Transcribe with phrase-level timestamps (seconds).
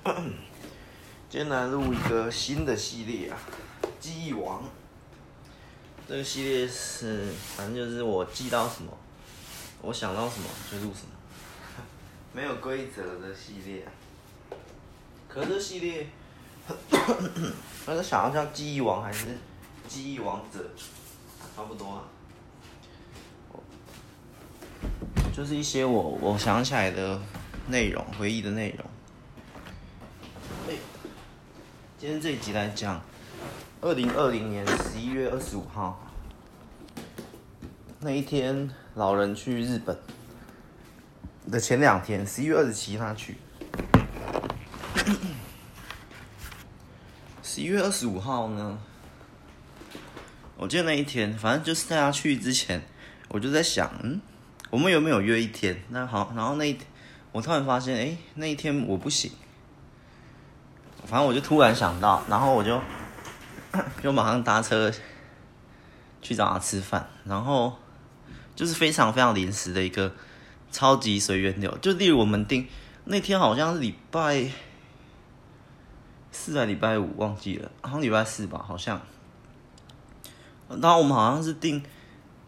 [1.28, 3.36] 今天来录一个新的系列啊，
[4.00, 4.62] 记忆王。
[6.08, 8.90] 这个系列是，反正就是我记到什么，
[9.82, 11.12] 我想到什么就录什么，
[12.32, 13.86] 没有规则的系列。
[15.28, 16.08] 可这系列，
[17.86, 19.26] 那是想要叫记忆王还是
[19.86, 20.70] 记忆王者，
[21.54, 22.04] 差不多啊。
[25.36, 27.20] 就是一些我我想起来的
[27.68, 28.86] 内容，回忆的内容。
[30.68, 30.74] 哎，
[32.00, 32.98] 今天这一集来讲，
[33.82, 36.10] 二零二零年十一月二十五号
[38.00, 39.94] 那一天，老人去日本
[41.50, 43.36] 的前两天，十一月二十七他去。
[47.44, 48.78] 十一月二十五号呢，
[50.56, 52.80] 我记得那一天，反正就是在他去之前，
[53.28, 54.22] 我就在想，嗯。
[54.70, 55.82] 我们有没有约一天？
[55.90, 56.86] 那好，然后那一天，
[57.32, 59.30] 我突然发现，哎，那一天我不行。
[61.06, 62.80] 反正我就突然想到，然后我就
[64.02, 64.92] 就马上搭车
[66.22, 67.76] 去找他吃饭，然后
[68.54, 70.12] 就是非常非常临时的一个
[70.70, 71.76] 超级随缘流。
[71.78, 72.68] 就例如我们订
[73.04, 74.50] 那天好像是礼拜
[76.30, 79.00] 四还礼拜五，忘记了，好像礼拜四吧，好像。
[80.68, 81.82] 然后我们好像是订，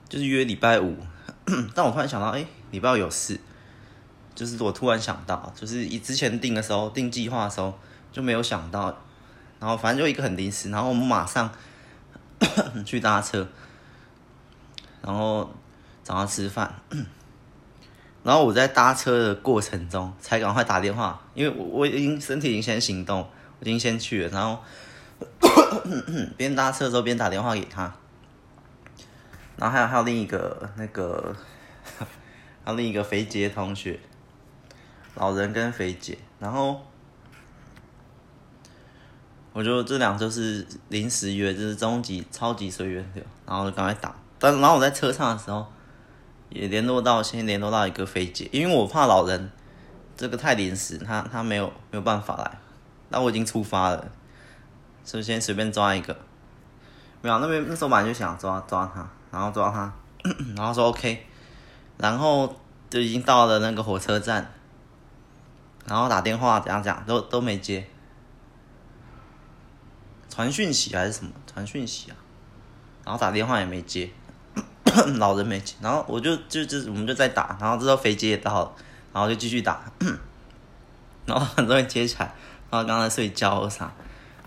[0.09, 0.97] 就是约礼拜五。
[1.75, 3.41] 但我突然想到，哎、礼拜五有事，
[4.33, 7.77] 就是我突然想到，就是以之前定的时候，定计划的时候
[8.13, 8.97] 就没有想到，
[9.59, 11.51] 然后反正就一个很临时，然后我们马上
[12.85, 13.49] 去搭车，
[15.01, 15.51] 然后
[16.05, 16.73] 找他吃饭，
[18.23, 24.63] 然后我在搭车的过程中才赶快打电话，因为我我已经身体已经先行动，我已经先去了，然后
[26.37, 27.93] 边搭车的时候边打电话给他。
[29.57, 31.37] 然后还有还有另一个那个，
[32.65, 34.01] 还有另一个肥杰同学，
[35.15, 36.85] 老人跟肥杰，然后
[39.53, 44.15] 我就这两就是临时约，就是终极超级随缘的，然后就赶快打。
[44.39, 45.67] 但然后我在车上的时候，
[46.49, 49.51] 也联络到先联络到一个飞姐，因为我怕老人
[50.17, 52.59] 这个太临时，他他没有没有办法来，
[53.11, 54.11] 那我已经出发了，
[55.05, 56.17] 所以先随便抓一个，
[57.21, 59.09] 没有那边那时候本来就想抓抓他。
[59.33, 59.91] 然后抓他，
[60.55, 61.27] 然后说 OK，
[61.97, 62.55] 然后
[62.91, 64.53] 就已经到了那个火车站，
[65.87, 67.83] 然后打电话怎样讲都都没接，
[70.33, 71.31] 传讯息还是什么？
[71.47, 72.17] 传讯息啊，
[73.05, 74.11] 然后打电话也没接，
[75.19, 78.73] 老人没接，然后我就就就我们就在打，然后之后飞机也到了，
[79.13, 79.83] 然后就继续打，
[81.27, 82.35] 然后很多人接起来，
[82.71, 83.93] 然后刚才睡觉啥，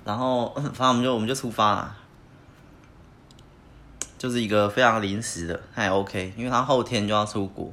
[0.04, 1.98] 然后反正我们就我们就出发了。
[4.18, 7.72] 就是一个非常临时的，他也 OK，因为他后天就要出国。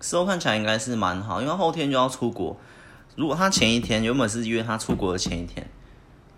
[0.00, 2.58] 事后看起来应该是蛮好，因为后天就要出国。
[3.16, 5.68] 如果他前一天原本是约他出国的前一天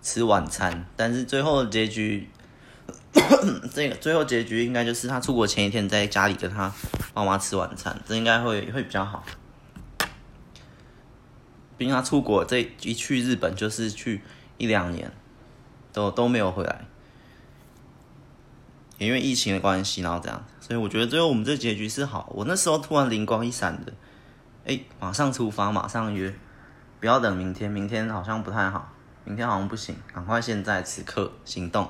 [0.01, 2.29] 吃晚餐，但是最后的结局，
[3.73, 6.73] 这个最后结局应该就是他出国前一天在家里跟他
[7.13, 9.23] 妈妈吃晚餐，这应该会会比较好。
[11.77, 14.21] 毕竟他出国这一去日本就是去
[14.57, 15.11] 一两年。
[15.95, 16.85] 都都没有回来，
[18.97, 22.33] 也因为疫情的关系，然后这样，所以我觉得最后我们这结局是好。
[22.33, 23.93] 我那时候突然灵光一闪的，
[24.65, 26.33] 哎，马上出发，马上约，
[27.03, 28.93] 不要等明天，明天好像不太好，
[29.25, 31.85] 明天好像不行，赶快现在此刻行动，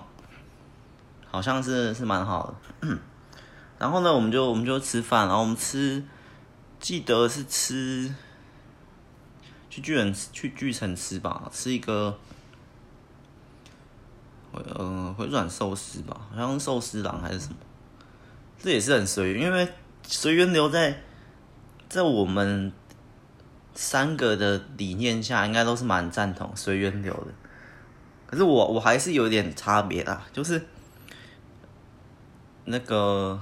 [1.30, 2.48] 好像是是蛮好
[2.82, 2.98] 的。
[3.78, 6.04] 然后呢，我们就我们就吃饭，然后我们吃，
[6.80, 8.12] 记得是吃，
[9.70, 12.18] 去巨人去巨城吃吧，吃一个
[14.52, 14.64] 回。
[14.74, 17.56] 呃，回转寿司吧，好像寿司郎还是什么，
[18.58, 19.72] 这也是很随缘，因为
[20.08, 21.04] 随缘留在
[21.88, 22.74] 在我们
[23.74, 27.28] 三个的理念下，应该都是蛮赞同随缘流的。
[28.26, 30.62] 可是我我还是有点差别啦，就是
[32.66, 33.40] 那个，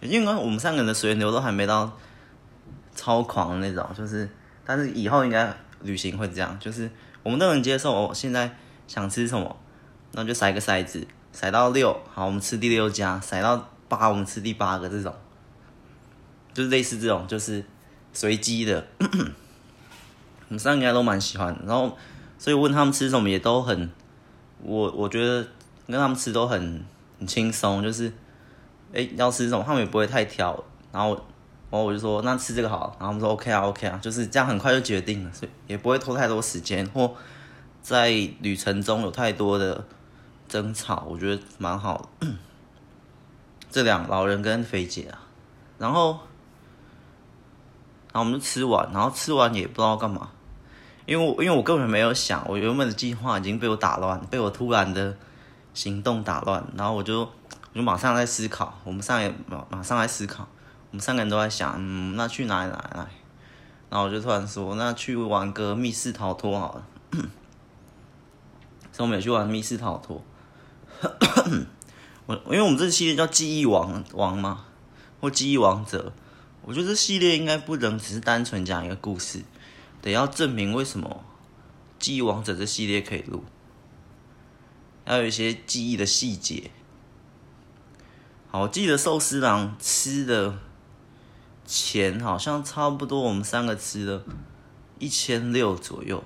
[0.00, 1.96] 因为我们三个人的随缘流都还没到
[2.94, 4.28] 超狂的那种，就是，
[4.64, 6.90] 但是以后应该旅行会这样，就是
[7.22, 7.92] 我们都能接受。
[7.92, 8.56] 我现在。
[8.88, 9.56] 想吃什么，
[10.12, 14.88] 那就甩个骰子，甩到六，好，我们吃第六家；甩到八，我们吃第八个。
[14.88, 15.12] 这种，
[16.54, 17.64] 就是类似这种，就是
[18.16, 18.86] 随机的。
[18.98, 21.96] 我们三个应该都蛮喜欢，然后，
[22.38, 23.90] 所以问他们吃什么也都很，
[24.62, 25.46] 我我觉得
[25.86, 26.82] 跟他们吃都很
[27.18, 28.12] 很轻松，就是，
[28.94, 30.64] 哎、要吃什么，他们也不会太挑。
[30.90, 31.14] 然后，
[31.70, 37.14] 然后我就说，那吃这个好，然后他们说 OK 啊，OK 啊，就是这样，很快就决定了，所以也不会拖太多时间或。
[37.82, 38.10] 在
[38.40, 39.84] 旅程中有太多的
[40.48, 42.10] 争吵，我觉得蛮好。
[43.70, 45.22] 这两老人跟肥姐啊，
[45.78, 46.18] 然后
[48.16, 50.30] 然后我们就吃完，然后吃完也不知道干嘛，
[51.04, 55.14] 因为我因为我根本没有想，我原本的计划已经被我打乱，被我突然的
[55.74, 60.48] 行动打乱，然后我就我就马上在思考，我们三个也马马上在思考，
[60.92, 63.10] 我们三个人都在想，嗯，那去哪里哪里？
[63.90, 66.86] 然后我就突然说，那去玩个密室逃脱好了，
[68.92, 70.24] 所以我们也去玩密室逃脱。
[72.24, 74.64] 我因为我们这个系列叫记忆王王嘛，
[75.20, 76.14] 或记忆王者，
[76.66, 79.42] 我觉得这系列应该不能只是单纯讲一个故事，
[80.02, 81.24] 得要证明为什么
[81.98, 83.44] 记忆王者这系列可以录，
[85.04, 86.72] 要有一些记忆的细节。
[88.48, 90.58] 好，我记得寿司郎吃的
[91.64, 94.24] 钱好像差不多，我们三个吃了
[94.98, 96.24] 一千六左右。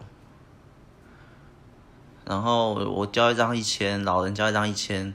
[2.25, 5.15] 然后我交一张一千，老人交一张一千，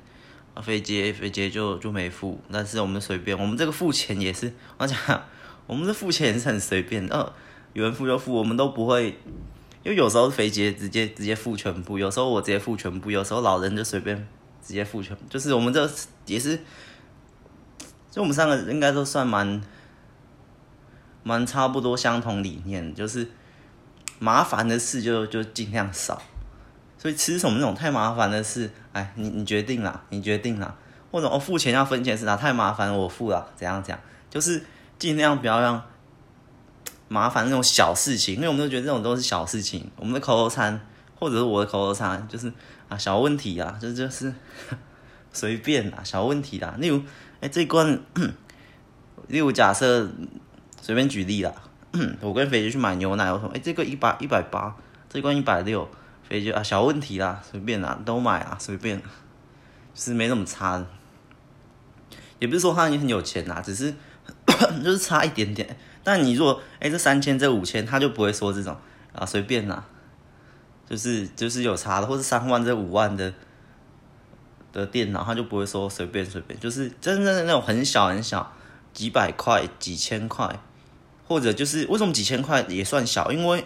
[0.55, 4.97] 啊飞姐飞姐就就没付，但是我们随便，我们这个付钱也是，我讲，
[5.67, 7.33] 我们这付钱也是很随便，呃，
[7.73, 9.09] 有人付就付，我们都不会，
[9.83, 14.17] 因为有时候飞姐直接直接付全部，有时候我直接付全部，有时候老人就随便
[14.65, 15.89] 直接付全，就是我们这
[16.25, 16.57] 也是，
[18.09, 19.61] 就我们三个应该都算蛮
[21.23, 23.27] 蛮差不多相同理念，就是
[24.19, 26.21] 麻烦的事就就尽量少。
[27.05, 30.75] 所以吃什么那种太麻烦的事，哎，你你决定啦，你决定啦，
[31.11, 34.65] 或者我付钱要分钱是哪太麻烦，我付了，怎样讲，就是
[34.97, 35.79] 尽量不要让
[37.07, 39.91] 麻烦那种小事情，因为我们都觉得这种都是小事情。
[39.97, 40.81] 我们的口头禅，
[41.13, 42.51] 或者是我的口头禅，就是
[42.89, 44.33] 啊小问题啊，就就是
[45.31, 46.73] 随便啦，小问题啦。
[46.79, 46.99] 例如，
[47.39, 47.99] 哎这一关，
[49.27, 50.09] 例如假设
[50.81, 51.53] 随便举例啦，
[52.19, 54.75] 我跟肥姐去买牛奶，我说哎这个一百一百八，
[55.07, 55.87] 这一关一百六。
[56.27, 59.03] 所以就啊，小问题啦，随便啦，都买啦，随便，就
[59.93, 60.87] 是没那么差的，
[62.39, 63.93] 也不是说他已经很有钱啦，只是
[64.83, 65.77] 就是差一点点。
[66.03, 68.75] 但你如果哎、欸、这三千这五千，他就不会说这种
[69.13, 69.85] 啊随便啦，
[70.89, 73.31] 就是就是有差的，或是三万这五万的
[74.73, 78.51] 的电脑，他就不会说随便随便，就是真正的那种很小很小，
[78.93, 80.59] 几百块几千块，
[81.27, 83.31] 或者就是为什么几千块也算小？
[83.31, 83.63] 因为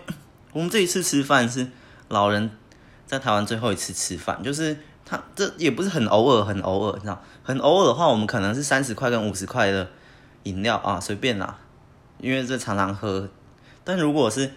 [0.51, 1.65] 我们这一次吃饭是。
[2.09, 2.51] 老人
[3.07, 9.89] 在台湾最后一次吃饭，就是他这也不是很偶尔，很偶尔，你知道，很偶尔的话，我们可能是三十块跟五十块的
[10.43, 11.57] 饮料啊，随便啦，
[12.19, 13.29] 因为这常常喝。
[13.83, 14.51] 但如果是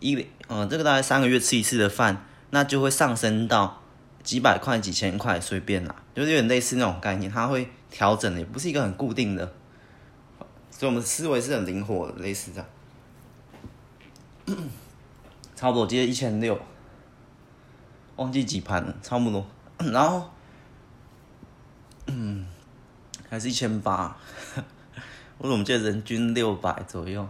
[0.00, 3.82] 一嗯、这个大概三个月吃一次的饭，那就会上升到
[4.22, 9.52] 几百块、几千块，随便啦，就是有点类似那种概念，它会调整的，也不是一个很固定的，
[10.70, 12.68] 所以我们思维是很灵活的，类似这样。
[15.56, 16.56] 差不多，接一千六。
[18.16, 19.46] 忘记几盘了，差不多。
[19.92, 20.30] 然后，
[22.06, 22.46] 嗯，
[23.28, 24.16] 还是一千八。
[25.38, 27.28] 我怎么记得人均六百左右？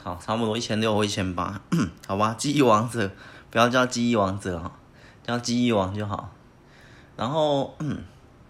[0.00, 1.60] 好，差不多一千六或一千八，
[2.06, 2.34] 好吧。
[2.38, 3.10] 记忆王者，
[3.50, 4.72] 不要叫记忆王者哈，
[5.22, 6.30] 叫记忆王就好。
[7.16, 7.76] 然后，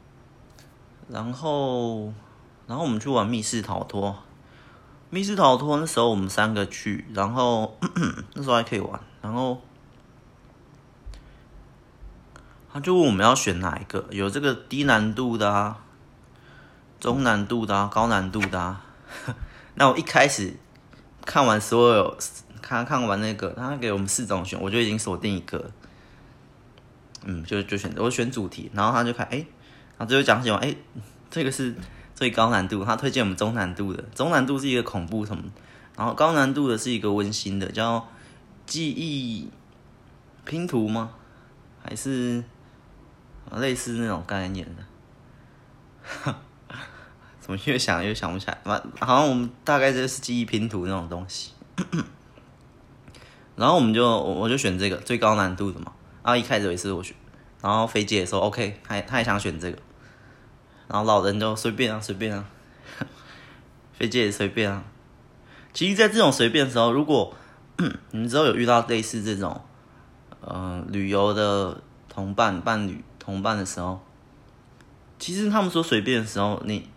[1.08, 2.12] 然后，
[2.66, 4.16] 然后我们去玩密室逃脱。
[5.12, 9.60] 密室逃脱那时候我们三个去，然后咳 咳那时候还可以玩，然后
[12.72, 15.78] 他就问我们要选哪一个，有这个低难度的啊，
[17.00, 18.84] 中难度的啊，高难度的啊。
[19.74, 20.54] 那我一开始
[21.26, 22.16] 看完所有，
[22.62, 25.72] 看看完那个，他给我们四种选，我就已经锁定一个，
[27.24, 29.38] 嗯，就就选择我选主题，然后他就看，哎，
[29.98, 30.76] 然后最后讲起来，哎，
[31.28, 31.74] 这个是。
[32.20, 34.02] 最高难度，他推荐我们中难度的。
[34.14, 35.42] 中难度是一个恐怖什么，
[35.96, 38.06] 然后高难度的是一个温馨的，叫
[38.66, 39.48] 记忆
[40.44, 41.12] 拼图吗？
[41.82, 42.44] 还是
[43.54, 44.84] 类似那种概念的？
[47.40, 48.58] 怎么越想越想不起来？
[49.00, 51.52] 好像我们大概就是记忆拼图那种东西。
[53.56, 55.90] 然后我们就我我就选这个最高难度的嘛。
[56.22, 57.16] 然后一开始也是我选，
[57.62, 59.78] 然后飞姐也说 OK，他他也想选这个。
[60.92, 62.44] 然后老人就随便啊，随便啊，
[63.96, 64.82] 飞机也随便啊。
[65.72, 67.32] 其实，在这种随便的时候，如果
[68.10, 69.60] 你们之后有遇到类似这种，
[70.40, 74.04] 呃，旅游的同伴、伴侣、同伴的时候，
[75.16, 76.88] 其实他们说随便的时候，你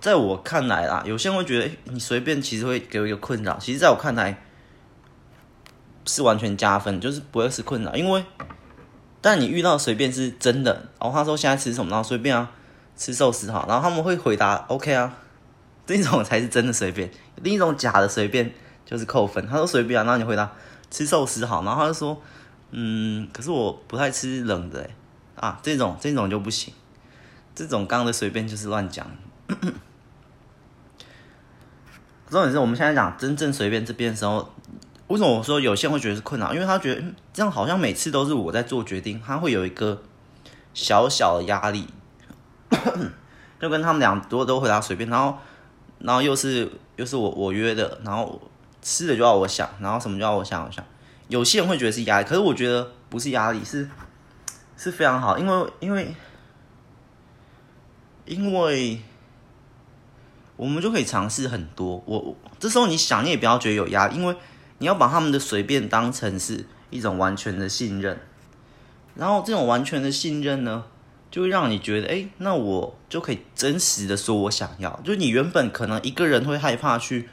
[0.00, 3.58] 在我看来啦，有些人会觉得，欸，你随便其实会给我一个困扰。
[3.58, 4.42] 其实，在我看来，
[6.06, 8.24] 是完全加分，就是不会是困扰，因为。
[9.26, 12.50] 但你遇到随便是真的，然后他说现在吃什么，然后随便啊，
[12.94, 15.14] 吃寿司哈，然后他们会回答 OK 啊，
[15.86, 18.52] 这种才是真的随便，另一种假的随便
[18.84, 19.46] 就是扣分。
[19.46, 20.52] 他说随便啊，然后你回答
[20.90, 22.20] 吃寿司好，然后他就说
[22.72, 24.90] 嗯，可是我不太吃冷的，
[25.36, 26.74] 啊，这种这种就不行，
[27.54, 29.10] 这种刚的随便就是乱讲。
[32.28, 34.52] 重点是我们现在讲真正随便这边的时候，
[35.08, 36.52] 为什么我说有些人会觉得是困扰？
[36.54, 40.02] 因为他觉得这样好像每次都是我在做决定，他会有一个
[40.72, 41.86] 小小的压力，
[43.60, 45.36] 就跟他们俩多都回答随便，然后
[45.98, 48.40] 然后又是又是我我约的，然后
[48.82, 50.84] 吃的就要我想，然后什么就要我想我想，
[51.28, 53.88] 有些人会觉得是压力，可是我觉得不是压力，是
[54.76, 56.14] 是非常好，因为因为
[58.24, 59.00] 因为。
[60.56, 62.00] 我们就可以尝试很多。
[62.06, 64.36] 我我这时候你想，你也不要觉得有压力，因为
[64.78, 68.18] 你要把他们的随便当成是一种完全的信任。
[69.14, 70.84] 然后这种完全的信任呢，
[71.30, 74.98] 就会让你觉得，哎，那我就可以真实的说我想要。
[75.04, 77.28] 就是你原本可能一个人会害怕去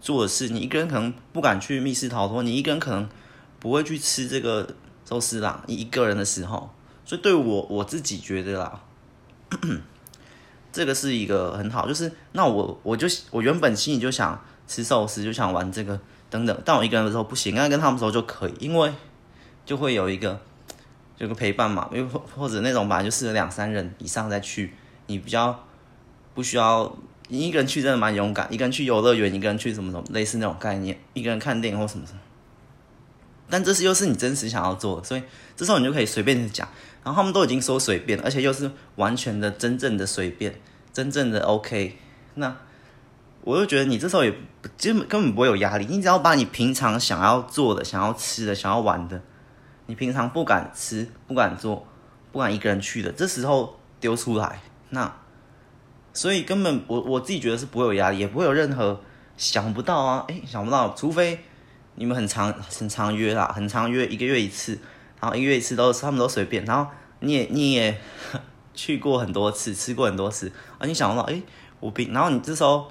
[0.00, 3.08] 做的事，你一个人可能不敢去密室逃脱，你一个人可能
[3.58, 4.74] 不会去吃这个
[5.08, 5.64] 寿司啦。
[5.66, 6.70] 你一个人的时候，
[7.04, 8.80] 所以对我我自己觉得啦。
[10.72, 16.00] 这个是一个很好，就是那我我就我原本心里就想吃寿司，就想玩这个
[16.32, 18.90] 等等，但我一个人的时候不行，刚才跟他们说就可以，因为
[19.66, 20.40] 就会有一个
[21.18, 24.72] 有个陪伴嘛，又或或者那种本来就是两三人以上再去，
[25.08, 25.64] 你比较
[26.32, 26.96] 不需要
[27.28, 32.18] 你一个人去真的蛮勇敢，一个人去游乐园，一个人去什么什么类似那种概念，一个人看电影或什么什么，
[33.50, 35.22] 但这是又是你真实想要做的，所以
[35.54, 36.66] 这时候你就可以随便的讲。
[37.04, 40.54] 然后他们都已经说随便，而且又是完全的、真正的随便，
[40.92, 41.98] 真正的 OK。
[42.34, 42.56] 那
[43.42, 44.32] 我就觉得你这时候也
[44.76, 49.20] 基本根本不会有压力，你只要把你平常想要做的、想要吃的、想要玩的，
[49.86, 51.86] 你平常不敢吃、不敢做、
[52.30, 55.12] 不敢一个人去的，这时候丢出来，那
[56.12, 59.00] 所以根本我我自己觉得是不会有压力，也不会有任何
[59.36, 61.40] 想不到啊，诶，想不到，除非
[61.96, 64.78] 你们很长很长约啦，很长约一个月一次。
[65.20, 67.96] 然后一个月一次都是他们都随便，然后你也你也
[68.74, 71.40] 去过很多次，吃过很多次，啊，你想不到哎，
[71.78, 72.90] 我平，然后你这时候，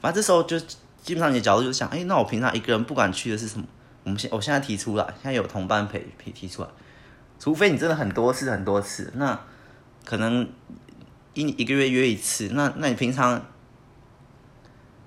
[0.00, 0.58] 反正这时候就
[1.02, 3.66] 基本上你的角度就想，哎，那我平常一个人不敢去的是什么？
[4.04, 6.68] 我们现我现在提出来，现在有同伴陪陪提出来，
[7.38, 9.40] 除非你真的很多次很多次，那
[10.04, 10.48] 可能
[11.34, 13.44] 一一个月约一次，那那你平常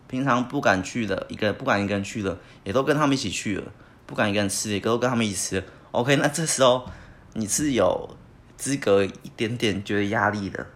[0.07, 3.71] 平常不敢去的一个不敢一个人去的，也都跟他们一起去了，
[4.05, 5.63] 不敢一个人吃，也都跟他们一起吃。
[5.91, 6.85] OK，那这时候
[7.33, 8.17] 你是有
[8.57, 10.67] 资格一点点觉得压力的，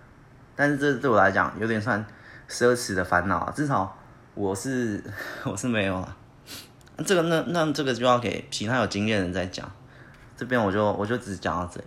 [0.56, 2.06] 但是这对我来讲有点算
[2.50, 3.52] 奢侈的烦恼。
[3.52, 3.98] 至少
[4.36, 5.04] 我是
[5.46, 6.16] 我是没有了。
[7.06, 9.70] 这个那那这个就要给其他有经验的人再讲。
[10.36, 11.86] 这边我就我就只讲到这里，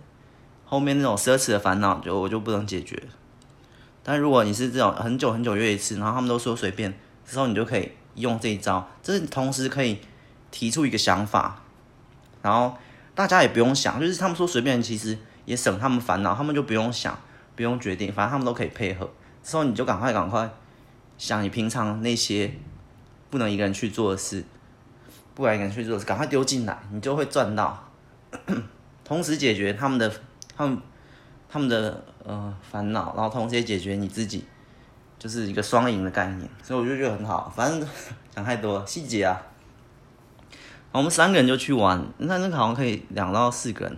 [0.65, 3.01] 后面那种奢侈的烦恼就我就不能解决。
[4.03, 9.99] 但如果你是这种很久很久约一次，然后他们都说随便，之后你就可以用这一招，这是同时可以
[10.51, 11.61] 提出一个想法，
[12.41, 12.77] 然后。
[13.17, 17.19] 大家也不用想，就是他们说随便，其实也省他们烦恼，他们就不用想，
[17.55, 19.09] 不用决定，反正他们都可以配合。
[19.43, 20.47] 之后你就赶快赶快
[21.17, 22.53] 想你平常那些
[23.29, 24.43] 不能一个人去做的事，
[25.33, 27.89] 不敢一个人去做的事，赶快丢进来，你就会赚到，
[29.03, 30.11] 同时解决他们的
[30.55, 30.77] 他们
[31.49, 34.45] 他们的呃烦恼，然后同时也解决你自己，
[35.17, 36.49] 就是一个双赢的概念。
[36.61, 37.87] 所以我就觉得很好，反正
[38.33, 39.41] 讲太多细节啊。
[40.93, 43.97] 我们三个人就去玩，那那个好像可以两到四个人，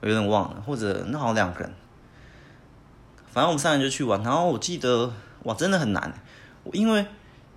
[0.00, 1.72] 我有点忘了，或者那好两个人。
[3.26, 5.12] 反正我们三个人就去玩，然后我记得
[5.44, 6.12] 哇，真的很难，
[6.72, 7.06] 因为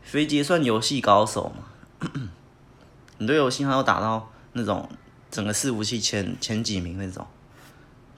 [0.01, 2.09] 肥杰算游戏高手嘛，
[3.17, 4.89] 很多游戏他要打到那种
[5.31, 7.25] 整个伺服器前前几名那种，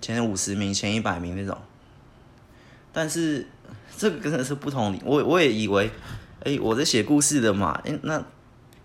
[0.02, 1.58] 前五十名、前一百名那种。
[2.92, 3.48] 但是
[3.98, 5.92] 这个真的是不同理，我我也以为，
[6.44, 8.24] 哎，我在写故事的嘛，哎那。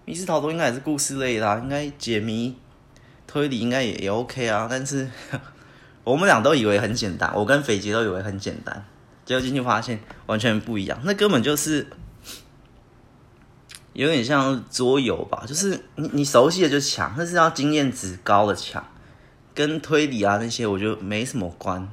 [0.07, 2.57] 密室逃脱应该也是故事类的，应该解谜
[3.28, 4.66] 推理应该也也 OK 啊。
[4.69, 5.09] 但是
[6.02, 8.85] 我们俩都以为很简单，我跟斐杰都以为很简单，
[9.30, 10.99] 结果进去发现完全不一样。
[11.04, 11.87] 那根本就是
[13.94, 18.84] 有点像桌游吧，就是你你熟悉的就强，那是要经验值高的强，
[19.54, 21.88] 跟推理啊那些我觉得没什么关。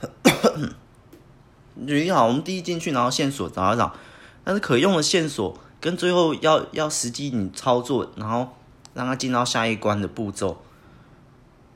[1.86, 3.94] 举例好，我们第一进去，然后线索找一找，
[4.42, 5.58] 但是可用的线索。
[5.82, 8.56] 跟最后要要实际你操作，然后
[8.94, 10.62] 让他进到下一关的步骤，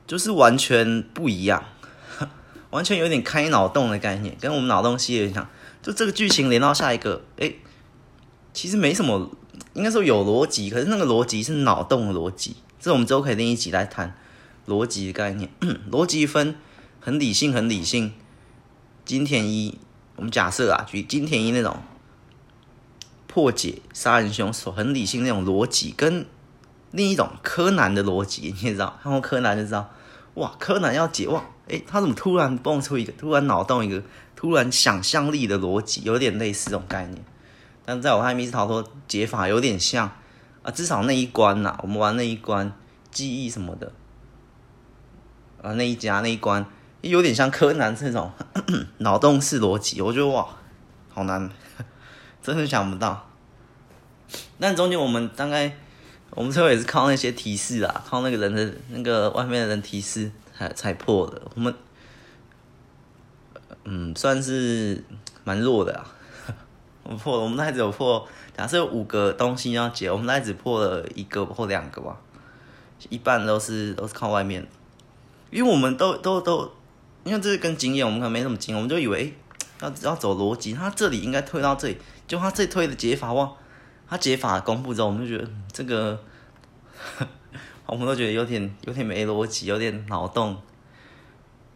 [0.07, 1.63] 就是完全不一样，
[2.69, 5.47] 完全有点开脑洞的概念，跟我们脑洞系列一样。
[5.81, 7.53] 就这个剧情连到下一个，哎，
[8.53, 9.31] 其实没什么，
[9.73, 12.55] 应该说有逻辑，可是那个逻辑是脑洞的逻辑。
[12.79, 14.15] 这我们之后可以另一集来谈
[14.67, 15.49] 逻辑的概念。
[15.91, 16.55] 逻辑分
[16.99, 18.13] 很理性，很理性。
[19.05, 19.77] 金田一，
[20.15, 21.77] 我们假设啊，举金田一那种。
[23.31, 26.25] 破解杀人凶手很理性那种逻辑，跟
[26.89, 29.91] 另一种柯南的逻辑，你也知道，看过柯南就知道，
[30.39, 34.01] 哇，柯南要解哇，诶，他怎么突然蹦出一个，突然脑洞一个，
[34.35, 37.23] 突然想象力的逻辑，有点类似这种概念。
[37.85, 40.09] 但在我看密室逃脱解法有点像
[40.63, 42.71] 啊，至少那一关呐、我们玩那一关
[43.11, 43.91] 记忆什么的
[45.61, 46.65] 啊，那一家那一关
[47.01, 48.31] 有点像柯南这种
[48.99, 50.47] 脑洞式逻辑，我觉得哇，
[51.09, 51.49] 好难，
[52.41, 53.27] 真的想不到。
[54.59, 55.75] 但中间我们大概，
[56.31, 61.41] 我们最后也是靠那些提示啊，靠那个人的那个外面的人提示才才破的。
[61.55, 61.73] 我们，
[63.83, 65.03] 嗯，算是
[65.43, 66.05] 蛮弱的啊。
[67.03, 72.15] 我们破，我们大概只有破，假设五个东西要解，我们大概只破了一个或两个吧，
[73.09, 74.65] 一半都是都是靠外面。
[75.49, 76.71] 因为我们都都都，
[77.23, 79.33] 因为这是跟经验，我们可能没什么经验，我们就以为
[79.81, 83.51] 要要走逻辑，他这里应该推到这里，就他这推的解法哇。
[84.09, 86.19] 他解法公布之后，我们就觉得这个，
[87.85, 90.59] 我们都觉得有点有点没逻辑，有点脑洞。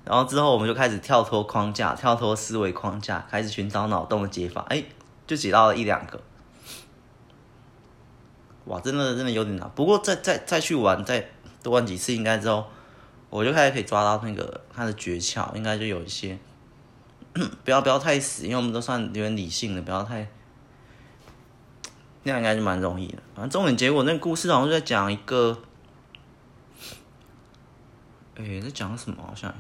[0.04, 4.66] 然后之后我们就开始跳脱框架，跳脱思维框架，开始寻找脑洞的解法。
[4.68, 4.84] 哎，
[5.28, 6.20] 就解到了一两个。
[8.66, 9.70] 哇，真的真的有点难。
[9.76, 11.30] 不过再再再去玩，再
[11.62, 12.66] 多玩几次，应该之后
[13.30, 16.38] 我就开始可以抓到那个他的诀窍，应该就有一些。
[17.64, 20.28] 不要不要太死，因为我们都算有点理性的，不要太。
[22.24, 23.18] 那样应该就蛮容易的。
[23.36, 25.62] 反正重点结果，那个故事好像就在讲一个，
[28.36, 29.22] 哎、在讲什么？
[29.22, 29.54] 好像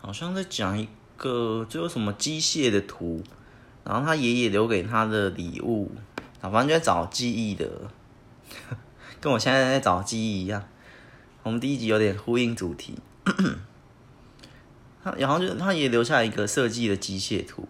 [0.00, 3.22] 好像在讲一个，就有什么机械的图，
[3.84, 5.90] 然后他爷爷留给他的礼物，
[6.40, 7.68] 啊反正就在找记忆的，
[9.20, 10.62] 跟我现在在找记忆一样。
[11.42, 12.98] 我们第一集有点呼应主题，
[15.02, 17.66] 他然后就他也留下一个设计的机械图。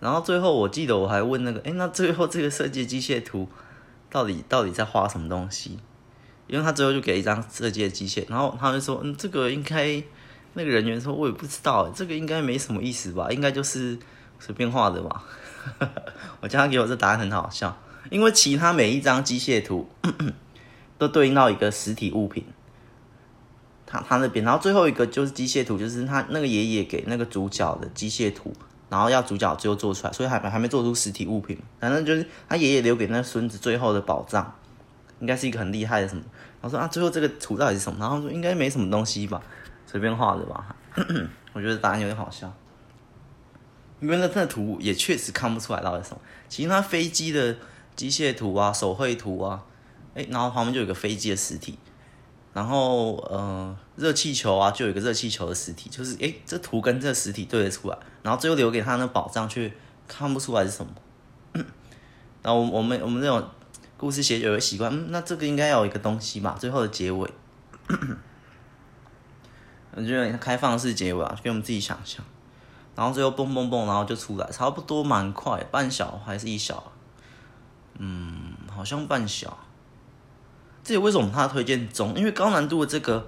[0.00, 3.48] 然后最后，我记得我还问那个，哎，那最后这个设计机械图
[4.08, 5.78] 到底到底在画什么东西？
[6.46, 10.02] 因为他最后就给一张设计的机械，然后他就说，嗯，这个应该
[10.54, 13.98] 那个人员说，我也不知道，这个应该没什么意思吧，应该就是
[14.38, 15.24] 随便画的吧。
[16.40, 17.76] 我叫他给我这答案很好笑，
[18.08, 19.88] 因为其他每一张机械图
[20.96, 22.44] 都对应到一个实体物品，
[23.84, 28.54] 他他那边，然后最后一个就是机械图，就是他那个爷爷给那个主角的机械图。
[28.88, 31.58] 然后要主角最后做出来，所以还还没做出实体物品。
[31.78, 34.54] 反正就是他爷爷留给那孙子最后的宝藏，
[35.20, 36.22] 应该是一个很厉害的什么。
[36.60, 37.98] 然后说啊，最后这个图到底是什么？
[38.00, 39.42] 然后说应该没什么东西吧，
[39.86, 40.74] 随便画的吧。
[41.52, 42.52] 我觉得答案有点好笑，
[44.00, 46.20] 因为那那图也确实看不出来到底什么。
[46.48, 47.56] 其实他飞机的
[47.94, 49.64] 机械图啊、手绘图啊，
[50.14, 51.78] 哎，然后旁边就有个飞机的实体。
[52.54, 57.96] 然后，呃，热气球啊，就有一个热气球的实体，就是，诶，这图跟这实体对得出来。
[58.22, 59.72] 然后最后留给他那宝藏却
[60.08, 60.92] 看不出来是什么。
[62.42, 63.42] 然后我们我们这种
[63.96, 66.56] 故事写有个习惯，嗯，那这个应该要有一个东西吧？
[66.58, 67.30] 最后的结尾，
[69.94, 72.24] 我觉得开放式结尾啊，给我们自己想象。
[72.96, 76.92] 然后最后蹦蹦蹦，然后就出来，差不多蛮快，半小还是一小？
[77.98, 79.56] 嗯，好像半小。
[80.88, 82.14] 这也为什么他推荐中？
[82.14, 83.26] 因为高难度的这个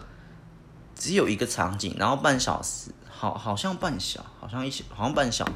[0.94, 5.46] 只有一个场景，然后半小时，好，好像半小，好像一小，好像半小。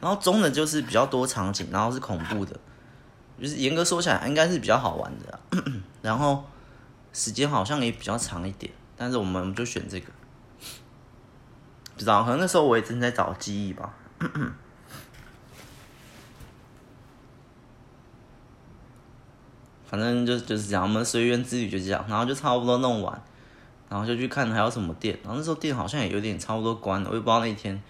[0.00, 2.56] 然后中的就是比较多场景，然后是恐怖的，
[3.42, 5.40] 就是严格说起来应该是比较好玩的。
[6.02, 6.44] 然后
[7.12, 10.12] 时间好像也比较长一点，但是我们就选这个，
[11.94, 13.92] 不知道，可能那时候我也正在找记忆吧。
[19.90, 23.20] 反正就就是这样，我们随缘之旅就这样，然后就差不多弄完，
[23.88, 27.82] 然后就去看还有什么店，然后那时候店好像也有点差不多关了，我也不知道那一天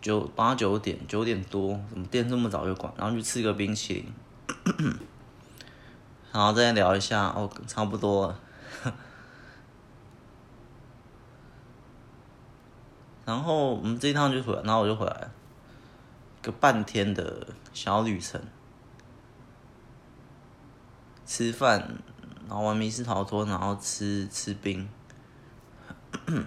[0.00, 4.94] 九八九点九点多，怎么店这么早就关，然后去吃个冰淇淋，
[6.30, 8.28] 然后再聊一下，哦，差不多。
[8.28, 8.38] 了，
[13.24, 15.30] 然后我们这一趟就回来，然后我就回来了，
[16.40, 18.40] 一个半天的小旅程。
[21.34, 21.96] 吃饭，
[22.46, 24.86] 然后玩密室逃脱，然后吃吃冰，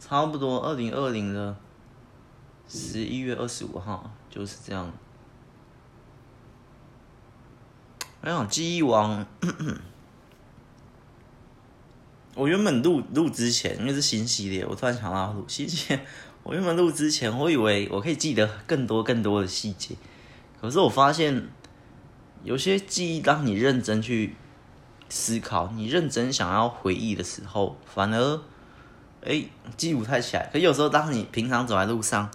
[0.00, 1.54] 差不多二零二零的
[2.66, 4.90] 十一月二十五号就是这样。
[8.22, 9.26] 哎呀，记忆王，
[12.34, 16.06] 我原本录录之前，因为是新系列，我突然想到录新系列。
[16.44, 19.94] 我原本录之前，我以为我可以记得更多更多的细节。
[20.60, 21.48] 可是我发现，
[22.44, 24.36] 有些记忆，当你认真去
[25.08, 28.36] 思考，你认真想要回忆的时候，反而，
[29.22, 30.50] 哎、欸，记不太起来。
[30.52, 32.30] 可有时候，当你平常走在路上，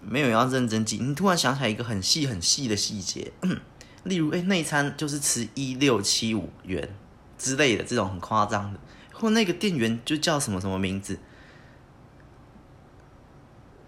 [0.00, 3.32] 没有要认真记，你突然想起来一个很细很细的细节，
[4.04, 6.94] 例如，哎、欸，那餐就是吃一六七五元
[7.36, 8.78] 之类的这种很夸张的，
[9.12, 11.18] 或那个店员就叫什么什么名字。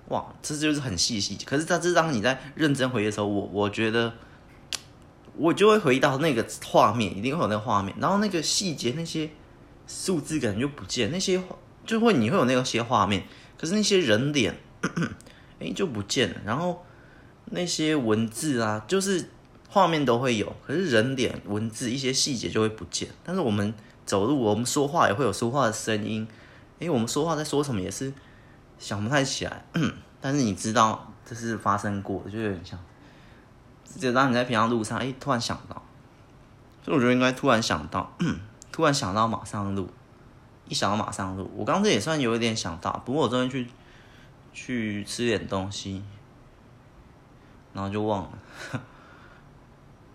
[0.08, 1.44] 哇，这就是很细细节。
[1.44, 4.14] 可是它这当你在认真回忆的时候，我我觉得
[5.36, 9.28] 我就会回忆到那个画面，一定会有那个画面，然后那个细节那些
[9.86, 11.40] 数字感觉就不见，那些
[11.84, 13.24] 就会你会有那些画面，
[13.58, 14.56] 可是那些人脸
[15.60, 16.84] 哎就不见了，然后
[17.46, 19.28] 那些文字啊，就是
[19.68, 23.08] 画面都会有，可是人脸文字一些细节就会不见。
[23.22, 23.74] 但是我们
[24.06, 26.26] 走路，我们说话也会有说话的声音，
[26.78, 28.10] 哎，我们说话在说什么也是。
[28.78, 29.64] 想不太起来，
[30.20, 32.78] 但是你知道这是发生过的，就有点像，
[33.96, 35.82] 就当你在平常路上，哎，突然想到，
[36.82, 38.12] 所以我觉得应该突然想到，
[38.70, 39.88] 突然想到马上录，
[40.66, 41.50] 一想到马上录。
[41.54, 43.66] 我刚才也算有一点想到，不过我昨天去
[44.52, 46.02] 去吃点东西，
[47.72, 48.30] 然后就忘了。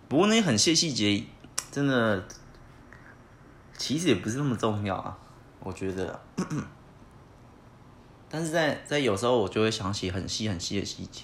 [0.08, 1.24] 不过那些很细细节，
[1.70, 2.24] 真的
[3.76, 5.16] 其实也不是那么重要啊，
[5.60, 6.20] 我觉得。
[8.36, 11.22] 但是在在有时候我就会想起很细很细的细节。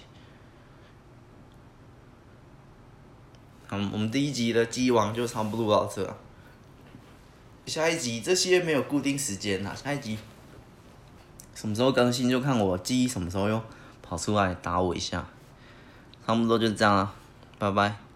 [3.69, 6.17] 嗯，我们第一集的鸡王就差不多到这。
[7.67, 10.17] 下一集这些没有固定时间啦，下一集
[11.53, 13.61] 什么时候更新就看我鸡什么时候又
[14.01, 15.27] 跑出来打我一下。
[16.25, 17.13] 差不多就这样了，
[17.59, 18.10] 拜拜。